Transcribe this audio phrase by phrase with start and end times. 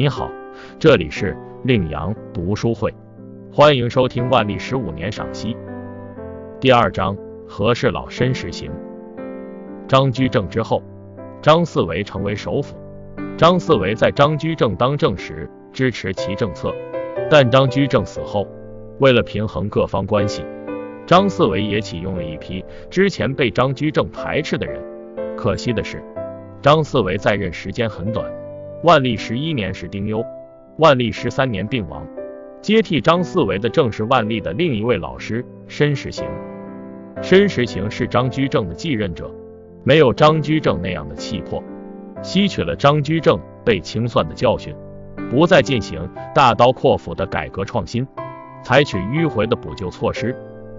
[0.00, 0.32] 你好，
[0.78, 2.90] 这里是令阳读书会，
[3.52, 5.54] 欢迎收听万历十五年赏析。
[6.58, 7.14] 第二章，
[7.46, 8.72] 和事佬申时行。
[9.86, 10.82] 张居正之后，
[11.42, 12.74] 张四维成为首辅。
[13.36, 16.74] 张四维在张居正当政时支持其政策，
[17.30, 18.48] 但张居正死后，
[19.00, 20.42] 为了平衡各方关系，
[21.06, 24.80] 张四维也启用了一批之前被张居正排斥的人。
[25.36, 26.02] 可惜的是，
[26.62, 28.39] 张四维在任时间很短。
[28.82, 30.24] 万历十一年是丁忧，
[30.78, 32.06] 万历十三年病亡。
[32.62, 36.26] 接替张四维的正是万历的另一位老师申时行。
[37.20, 39.30] 申时行是张居正的继任者，
[39.84, 41.62] 没有张居正那样的气魄，
[42.22, 44.74] 吸取了张居正被清算的教训，
[45.28, 48.06] 不再进行大刀阔斧的改革创新，
[48.62, 50.34] 采取迂回的补救措施，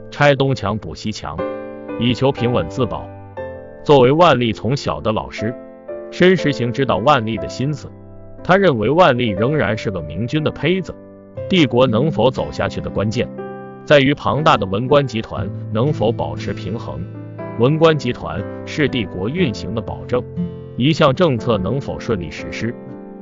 [0.10, 1.38] 拆东墙补西墙，
[2.00, 3.08] 以求平稳自保。
[3.84, 5.56] 作为万历从小的老师。
[6.14, 7.90] 申时行知道万历的心思，
[8.44, 10.94] 他认为万历仍然是个明君的胚子，
[11.48, 13.28] 帝国能否走下去的关键，
[13.86, 17.00] 在于庞大的文官集团能否保持平衡。
[17.60, 20.24] 文官集团是帝国运行的保证，
[20.78, 22.74] 一项政策能否顺利实施，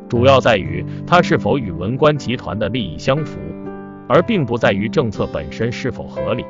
[0.08, 3.39] 主要在于它是否与文官集团的利益相符，
[4.08, 6.45] 而并不在于政策本身是否合理。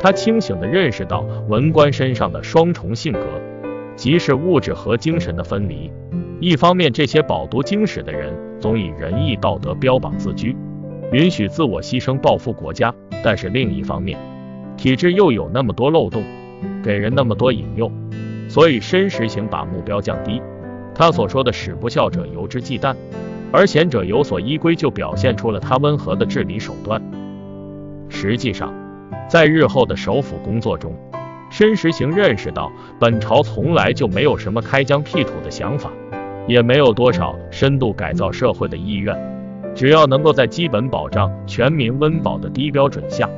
[0.00, 3.20] 他清醒地认识到文官身上的双重性格。
[3.96, 5.90] 即是物质和精神的分离。
[6.38, 10.54] 一方面，这些饱读经史的人总以仁义道德标榜自居，
[11.10, 12.90] 允许自我牺牲报复国家；
[13.24, 14.18] 但是另一方面，
[14.76, 16.22] 体制又有那么多漏洞，
[16.84, 17.90] 给人那么多引诱，
[18.50, 20.42] 所以申时行把目标降低。
[20.94, 22.94] 他所说的“使不孝者由之忌惮，
[23.50, 27.00] 而贤者有所依归”，就表现出了他温和的治理手段。
[28.10, 28.74] 实际上，
[29.26, 30.94] 在日后的首辅工作中，
[31.50, 32.70] 申时行认识到，
[33.00, 35.90] 本朝从来就没有什么开疆辟土的想法，
[36.46, 39.16] 也没有多少深度改造社会的意愿。
[39.74, 43.28] 只要能够在基本保障全民温饱的低标准下，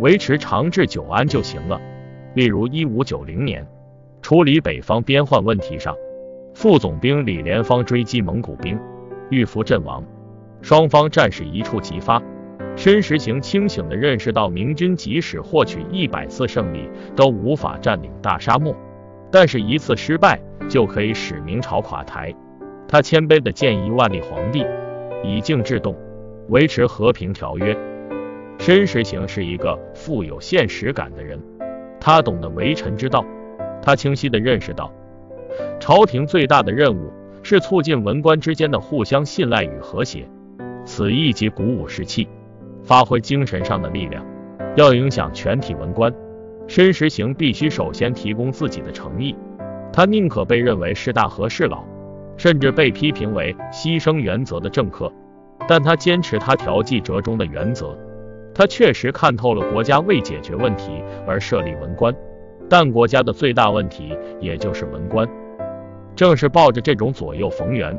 [0.00, 1.78] 维持长治久安就行了。
[2.34, 3.66] 例如，一五九零年
[4.22, 5.94] 处理北方边患问题上，
[6.54, 8.78] 副总兵李莲芳追击蒙古兵，
[9.28, 10.02] 遇伏阵亡，
[10.62, 12.22] 双方战事一触即发。
[12.74, 18.74] 申时行清醒地认识到，明军即使获取一百次胜利，都无法占领大沙漠，
[19.30, 20.40] 但是一次失败
[20.70, 22.34] 就可以使明朝垮台。
[22.92, 24.66] 他谦卑地建议万历皇帝
[25.24, 25.96] 以静制动，
[26.50, 27.74] 维持和平条约。
[28.58, 31.40] 申时行是一个富有现实感的人，
[31.98, 33.24] 他懂得为臣之道，
[33.80, 34.92] 他清晰地认识到，
[35.80, 37.10] 朝廷最大的任务
[37.42, 40.28] 是促进文官之间的互相信赖与和谐，
[40.84, 42.28] 此意即鼓舞士气。
[42.82, 44.22] 发挥精神上的力量，
[44.76, 46.12] 要影响全体文官，
[46.66, 49.34] 申时行必须首先提供自己的诚意。
[49.94, 51.82] 他宁可被认为是大和事佬，
[52.36, 55.12] 甚至被批评为牺牲原则的政客，
[55.68, 57.96] 但他坚持他调剂折中的原则。
[58.54, 62.14] 他确实看透了国家为解决问题而设立文官，
[62.68, 65.26] 但国家的最大问题也就是文官。
[66.14, 67.98] 正是抱着这种左右逢源、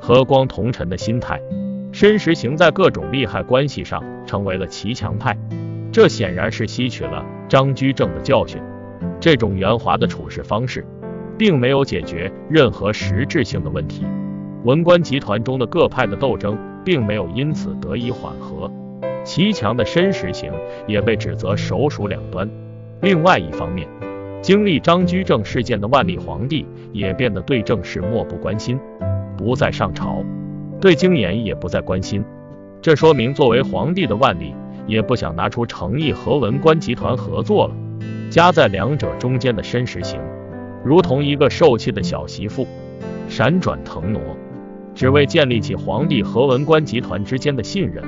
[0.00, 1.40] 和光同尘的心态。
[1.92, 5.38] 申时行在各种利害关系上成为了骑墙派，
[5.92, 8.60] 这显然是吸取了张居正的教训。
[9.20, 10.84] 这种圆滑的处事方式，
[11.38, 14.04] 并没有解决任何实质性的问题。
[14.64, 18.70] 文官集团中的各派的斗争，并没有因此得以缓和。
[19.24, 20.52] 齐强的申时行
[20.86, 22.48] 也被指责手鼠两端。
[23.00, 23.88] 另外一方面，
[24.42, 28.78] 经历张居正事件的万历皇帝也变得对政事漠不关心，
[29.36, 30.22] 不再上朝。
[30.80, 32.22] 对经研也不再关心，
[32.82, 34.54] 这说明作为皇帝的万历
[34.86, 37.74] 也不想拿出诚意和文官集团合作了。
[38.28, 40.20] 夹在两者中间的申时行，
[40.84, 42.66] 如同一个受气的小媳妇，
[43.28, 44.20] 闪转腾挪，
[44.94, 48.04] 只为建立起皇帝和文官集团之间的信任。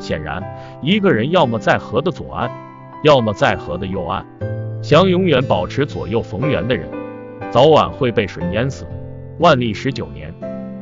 [0.00, 0.42] 显然，
[0.82, 2.50] 一个人要么在河的左岸，
[3.04, 4.24] 要么在河的右岸，
[4.82, 6.88] 想永远保持左右逢源的人，
[7.50, 8.86] 早晚会被水淹死。
[9.38, 10.32] 万历十九年，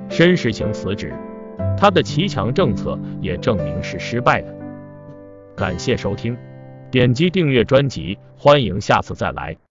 [0.09, 1.13] 申时行辞职。
[1.77, 4.55] 他的骑墙政策也证明是失败的。
[5.57, 6.37] 感谢收听，
[6.91, 9.62] 点击订阅专辑，欢迎下次再来。